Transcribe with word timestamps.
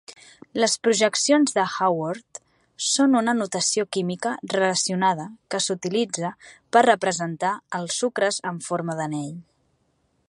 Les 0.61 0.75
projeccions 0.85 1.53
de 1.57 1.65
Haworth 1.81 2.41
són 2.85 3.19
una 3.19 3.35
notació 3.41 3.85
química 3.97 4.33
relacionada 4.55 5.29
que 5.53 5.61
s'utilitza 5.67 6.33
per 6.77 6.85
representar 6.89 7.53
els 7.81 8.01
sucres 8.05 8.41
en 8.55 8.61
forma 8.71 8.99
d'anell. 9.03 9.33